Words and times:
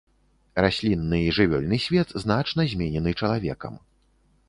Раслінны 0.65 1.19
і 1.27 1.35
жывёльны 1.39 1.81
свет 1.85 2.17
значна 2.25 2.69
зменены 2.75 3.17
чалавекам. 3.21 3.73